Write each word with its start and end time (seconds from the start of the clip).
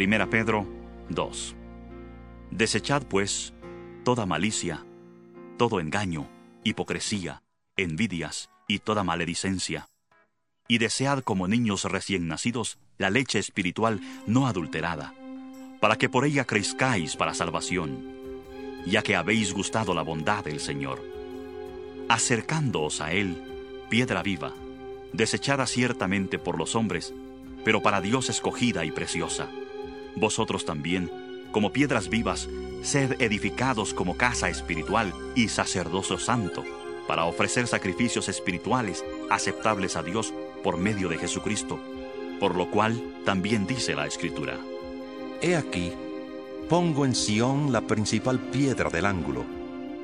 Primera 0.00 0.30
Pedro 0.30 0.66
2. 1.10 1.54
Desechad 2.50 3.02
pues 3.02 3.52
toda 4.02 4.24
malicia, 4.24 4.82
todo 5.58 5.78
engaño, 5.78 6.26
hipocresía, 6.64 7.42
envidias 7.76 8.48
y 8.66 8.78
toda 8.78 9.04
maledicencia. 9.04 9.90
Y 10.68 10.78
desead 10.78 11.22
como 11.22 11.48
niños 11.48 11.84
recién 11.84 12.28
nacidos 12.28 12.78
la 12.96 13.10
leche 13.10 13.38
espiritual 13.38 14.00
no 14.26 14.46
adulterada, 14.46 15.12
para 15.80 15.96
que 15.96 16.08
por 16.08 16.24
ella 16.24 16.46
crezcáis 16.46 17.14
para 17.14 17.34
salvación, 17.34 18.02
ya 18.86 19.02
que 19.02 19.16
habéis 19.16 19.52
gustado 19.52 19.92
la 19.92 20.00
bondad 20.00 20.42
del 20.42 20.60
Señor. 20.60 20.98
Acercándoos 22.08 23.02
a 23.02 23.12
Él, 23.12 23.36
piedra 23.90 24.22
viva, 24.22 24.54
desechada 25.12 25.66
ciertamente 25.66 26.38
por 26.38 26.56
los 26.56 26.74
hombres, 26.74 27.12
pero 27.66 27.82
para 27.82 28.00
Dios 28.00 28.30
escogida 28.30 28.86
y 28.86 28.92
preciosa 28.92 29.50
vosotros 30.16 30.64
también, 30.64 31.10
como 31.52 31.72
piedras 31.72 32.08
vivas, 32.08 32.48
sed 32.82 33.20
edificados 33.20 33.94
como 33.94 34.16
casa 34.16 34.48
espiritual 34.48 35.12
y 35.34 35.48
sacerdocio 35.48 36.18
santo, 36.18 36.64
para 37.06 37.24
ofrecer 37.24 37.66
sacrificios 37.66 38.28
espirituales 38.28 39.04
aceptables 39.30 39.96
a 39.96 40.02
Dios 40.02 40.32
por 40.62 40.76
medio 40.76 41.08
de 41.08 41.18
Jesucristo, 41.18 41.80
por 42.38 42.54
lo 42.54 42.70
cual 42.70 43.02
también 43.24 43.66
dice 43.66 43.94
la 43.94 44.06
Escritura. 44.06 44.58
He 45.42 45.56
aquí, 45.56 45.92
pongo 46.68 47.04
en 47.04 47.14
Sión 47.14 47.72
la 47.72 47.80
principal 47.82 48.38
piedra 48.38 48.90
del 48.90 49.06
ángulo, 49.06 49.44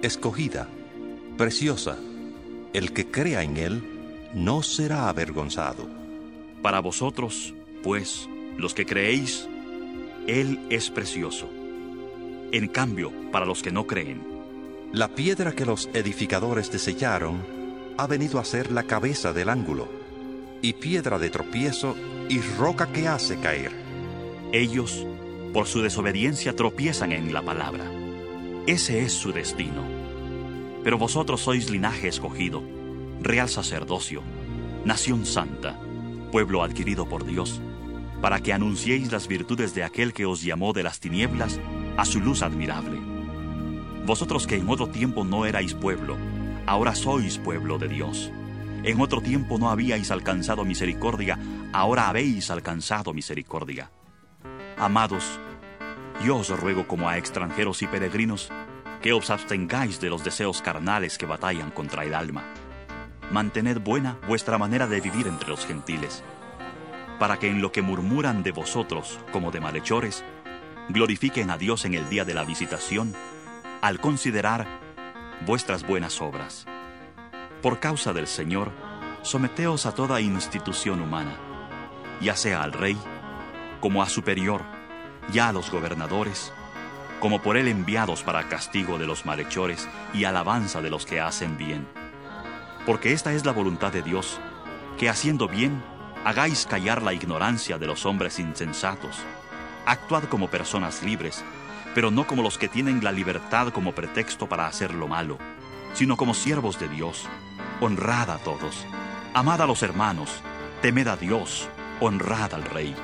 escogida, 0.03 0.69
preciosa. 1.37 1.97
El 2.73 2.93
que 2.93 3.11
crea 3.11 3.43
en 3.43 3.57
él 3.57 3.83
no 4.35 4.63
será 4.63 5.09
avergonzado. 5.09 5.89
Para 6.63 6.81
vosotros, 6.81 7.55
pues, 7.83 8.29
los 8.57 8.75
que 8.75 8.85
creéis, 8.85 9.49
él 10.27 10.61
es 10.71 10.91
precioso. 10.91 11.49
En 12.53 12.69
cambio, 12.69 13.13
para 13.31 13.47
los 13.47 13.63
que 13.63 13.73
no 13.73 13.87
creen, 13.87 14.35
La 14.93 15.09
piedra 15.09 15.53
que 15.53 15.67
los 15.67 15.91
edificadores 15.95 16.71
desecharon 16.71 17.45
ha 17.99 18.07
venido 18.07 18.39
a 18.39 18.45
ser 18.45 18.71
la 18.71 18.85
cabeza 18.85 19.33
del 19.33 19.49
ángulo, 19.49 19.89
y 20.63 20.75
piedra 20.75 21.19
de 21.19 21.29
tropiezo 21.29 21.97
y 22.29 22.41
roca 22.57 22.93
que 22.93 23.09
hace 23.09 23.39
caer. 23.39 23.73
ellos, 24.53 25.05
por 25.53 25.67
su 25.67 25.83
desobediencia, 25.83 26.55
tropiezan 26.55 27.13
en 27.13 27.33
la 27.33 27.43
palabra. 27.43 27.91
Ese 28.67 29.03
es 29.03 29.13
su 29.13 29.33
destino. 29.33 29.83
Pero 30.85 30.99
vosotros 30.99 31.41
sois 31.41 31.69
linaje 31.69 32.09
escogido, 32.09 32.63
real 33.21 33.49
sacerdocio, 33.49 34.23
nación 34.85 35.27
santa, 35.27 35.79
pueblo 36.31 36.63
adquirido 36.63 37.09
por 37.09 37.27
Dios, 37.27 37.61
para 38.27 38.41
que 38.41 38.53
anunciéis 38.53 39.13
las 39.13 39.29
virtudes 39.29 39.73
de 39.73 39.85
aquel 39.85 40.13
que 40.13 40.27
os 40.27 40.43
llamó 40.43 40.73
de 40.73 40.83
las 40.83 40.99
tinieblas 40.99 41.61
a 41.97 42.05
su 42.05 42.19
luz 42.19 42.43
admirable. 42.43 42.99
Vosotros 44.05 44.49
que 44.49 44.57
en 44.57 44.69
otro 44.69 44.89
tiempo 44.89 45.25
no 45.25 45.47
erais 45.47 45.75
pueblo, 45.75 46.17
ahora 46.67 46.97
sois 46.97 47.39
pueblo 47.39 47.79
de 47.79 47.87
Dios. 47.87 48.33
En 48.83 49.01
otro 49.01 49.21
tiempo 49.21 49.59
no 49.59 49.71
habíais 49.71 50.11
alcanzado 50.11 50.65
misericordia, 50.65 51.39
ahora 51.73 52.09
habéis 52.09 52.51
alcanzado 52.51 53.15
misericordia. 53.15 53.93
Amados, 54.77 55.39
yo 56.25 56.39
os 56.39 56.49
ruego 56.49 56.89
como 56.89 57.09
a 57.09 57.19
extranjeros 57.19 57.81
y 57.83 57.87
peregrinos, 57.87 58.51
que 59.03 59.13
os 59.13 59.31
abstengáis 59.31 60.01
de 60.01 60.11
los 60.11 60.25
deseos 60.25 60.63
carnales 60.63 61.17
que 61.17 61.27
batallan 61.27 61.71
contra 61.71 62.05
el 62.05 62.13
alma. 62.13 62.43
Mantened 63.31 63.79
buena 63.79 64.19
vuestra 64.27 64.59
manera 64.59 64.89
de 64.89 65.01
vivir 65.01 65.29
entre 65.29 65.49
los 65.49 65.65
gentiles 65.65 66.25
para 67.19 67.39
que 67.39 67.49
en 67.49 67.63
lo 67.63 67.73
que 67.73 67.83
murmuran 67.83 68.43
de 68.43 68.53
vosotros 68.53 69.19
como 69.33 69.51
de 69.51 69.61
malhechores, 69.61 70.25
glorifiquen 70.89 71.51
a 71.51 71.59
Dios 71.59 71.85
en 71.85 71.95
el 71.95 72.09
día 72.09 72.25
de 72.25 72.35
la 72.35 72.45
visitación, 72.45 73.15
al 73.81 74.01
considerar 74.01 74.67
vuestras 75.45 75.87
buenas 75.87 76.21
obras. 76.21 76.67
Por 77.63 77.81
causa 77.81 78.13
del 78.13 78.27
Señor, 78.27 78.71
someteos 79.23 79.87
a 79.87 79.95
toda 79.95 80.21
institución 80.21 81.01
humana, 81.01 81.37
ya 82.21 82.37
sea 82.37 82.63
al 82.63 82.73
rey, 82.73 82.97
como 83.81 84.03
a 84.03 84.09
superior, 84.09 84.63
ya 85.33 85.49
a 85.49 85.53
los 85.53 85.71
gobernadores, 85.71 86.53
como 87.21 87.41
por 87.41 87.57
él 87.57 87.69
enviados 87.69 88.23
para 88.23 88.49
castigo 88.49 88.99
de 88.99 89.07
los 89.07 89.27
malhechores 89.27 89.89
y 90.13 90.25
alabanza 90.25 90.83
de 90.83 90.91
los 90.91 91.07
que 91.07 91.21
hacen 91.21 91.57
bien. 91.57 91.89
Porque 92.85 93.13
esta 93.13 93.33
es 93.33 93.45
la 93.45 93.53
voluntad 93.53 93.93
de 93.93 94.03
Dios, 94.03 94.39
que 94.99 95.09
haciendo 95.09 95.49
bien, 95.49 95.83
hagáis 96.27 96.67
callar 96.67 97.05
la 97.05 97.13
ignorancia 97.13 97.79
de 97.79 97.87
los 97.87 98.05
hombres 98.05 98.41
insensatos. 98.41 99.17
Actuad 99.87 100.25
como 100.25 100.49
personas 100.49 101.05
libres, 101.05 101.45
pero 101.95 102.11
no 102.11 102.27
como 102.27 102.43
los 102.43 102.59
que 102.59 102.67
tienen 102.67 103.05
la 103.05 103.13
libertad 103.13 103.69
como 103.69 103.95
pretexto 103.95 104.49
para 104.49 104.67
hacer 104.67 104.93
lo 104.93 105.07
malo, 105.07 105.39
sino 105.95 106.17
como 106.17 106.35
siervos 106.35 106.81
de 106.81 106.89
Dios. 106.89 107.29
Honrad 107.81 108.29
a 108.31 108.39
todos, 108.39 108.85
amad 109.35 109.63
a 109.63 109.69
los 109.69 109.85
hermanos, 109.85 110.43
temed 110.83 111.07
a 111.07 111.17
Dios, 111.17 111.69
honrad 112.01 112.55
al 112.55 112.65
Rey. 112.65 112.97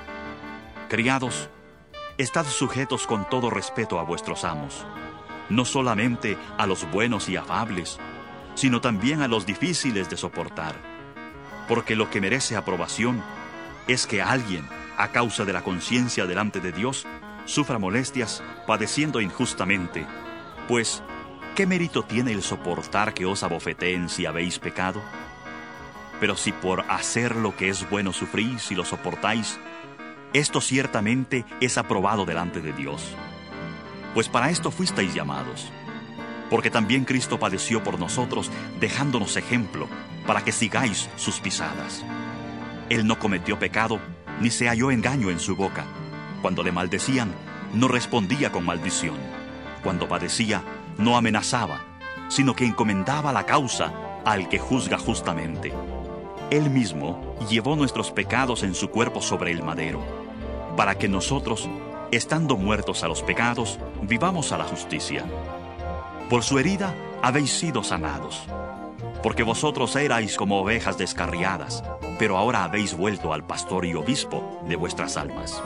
Criados, 0.88 1.48
estad 2.18 2.44
sujetos 2.44 3.06
con 3.06 3.28
todo 3.28 3.50
respeto 3.50 4.00
a 4.00 4.02
vuestros 4.02 4.42
amos, 4.42 4.84
no 5.48 5.64
solamente 5.64 6.36
a 6.58 6.66
los 6.66 6.90
buenos 6.90 7.28
y 7.28 7.36
afables, 7.36 8.00
sino 8.56 8.80
también 8.80 9.22
a 9.22 9.28
los 9.28 9.46
difíciles 9.46 10.10
de 10.10 10.16
soportar 10.16 10.91
porque 11.68 11.96
lo 11.96 12.10
que 12.10 12.20
merece 12.20 12.56
aprobación 12.56 13.22
es 13.88 14.06
que 14.06 14.22
alguien, 14.22 14.68
a 14.96 15.08
causa 15.08 15.44
de 15.44 15.52
la 15.52 15.62
conciencia 15.62 16.26
delante 16.26 16.60
de 16.60 16.72
Dios, 16.72 17.06
sufra 17.44 17.78
molestias 17.78 18.42
padeciendo 18.66 19.20
injustamente. 19.20 20.06
Pues, 20.68 21.02
¿qué 21.54 21.66
mérito 21.66 22.02
tiene 22.02 22.32
el 22.32 22.42
soportar 22.42 23.14
que 23.14 23.26
os 23.26 23.42
abofeteen 23.42 24.08
si 24.08 24.26
habéis 24.26 24.58
pecado? 24.58 25.02
Pero 26.20 26.36
si 26.36 26.52
por 26.52 26.82
hacer 26.90 27.34
lo 27.36 27.56
que 27.56 27.68
es 27.68 27.88
bueno 27.90 28.12
sufrís 28.12 28.70
y 28.70 28.74
lo 28.74 28.84
soportáis, 28.84 29.58
esto 30.32 30.60
ciertamente 30.60 31.44
es 31.60 31.78
aprobado 31.78 32.24
delante 32.24 32.60
de 32.60 32.72
Dios. 32.72 33.16
Pues 34.14 34.28
para 34.28 34.50
esto 34.50 34.70
fuisteis 34.70 35.14
llamados 35.14 35.72
porque 36.52 36.70
también 36.70 37.06
Cristo 37.06 37.40
padeció 37.40 37.82
por 37.82 37.98
nosotros, 37.98 38.50
dejándonos 38.78 39.38
ejemplo, 39.38 39.88
para 40.26 40.44
que 40.44 40.52
sigáis 40.52 41.08
sus 41.16 41.40
pisadas. 41.40 42.04
Él 42.90 43.06
no 43.06 43.18
cometió 43.18 43.58
pecado, 43.58 43.98
ni 44.38 44.50
se 44.50 44.68
halló 44.68 44.90
engaño 44.90 45.30
en 45.30 45.40
su 45.40 45.56
boca. 45.56 45.86
Cuando 46.42 46.62
le 46.62 46.70
maldecían, 46.70 47.32
no 47.72 47.88
respondía 47.88 48.52
con 48.52 48.66
maldición. 48.66 49.16
Cuando 49.82 50.06
padecía, 50.08 50.62
no 50.98 51.16
amenazaba, 51.16 51.86
sino 52.28 52.54
que 52.54 52.66
encomendaba 52.66 53.32
la 53.32 53.46
causa 53.46 53.90
al 54.26 54.50
que 54.50 54.58
juzga 54.58 54.98
justamente. 54.98 55.72
Él 56.50 56.68
mismo 56.68 57.34
llevó 57.48 57.76
nuestros 57.76 58.10
pecados 58.10 58.62
en 58.62 58.74
su 58.74 58.90
cuerpo 58.90 59.22
sobre 59.22 59.52
el 59.52 59.62
madero, 59.62 60.04
para 60.76 60.98
que 60.98 61.08
nosotros, 61.08 61.66
estando 62.10 62.58
muertos 62.58 63.04
a 63.04 63.08
los 63.08 63.22
pecados, 63.22 63.78
vivamos 64.02 64.52
a 64.52 64.58
la 64.58 64.64
justicia. 64.64 65.24
Por 66.32 66.44
su 66.44 66.58
herida 66.58 66.94
habéis 67.20 67.50
sido 67.50 67.84
sanados. 67.84 68.46
Porque 69.22 69.42
vosotros 69.42 69.94
erais 69.96 70.38
como 70.38 70.62
ovejas 70.62 70.96
descarriadas, 70.96 71.84
pero 72.18 72.38
ahora 72.38 72.64
habéis 72.64 72.96
vuelto 72.96 73.34
al 73.34 73.46
pastor 73.46 73.84
y 73.84 73.92
obispo 73.92 74.62
de 74.66 74.76
vuestras 74.76 75.18
almas. 75.18 75.62